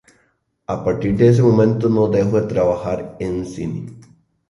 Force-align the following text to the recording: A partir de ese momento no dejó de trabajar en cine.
A 0.67 0.83
partir 0.83 1.15
de 1.15 1.27
ese 1.27 1.43
momento 1.43 1.87
no 1.87 2.07
dejó 2.07 2.41
de 2.41 2.47
trabajar 2.47 3.17
en 3.19 3.45
cine. 3.45 3.85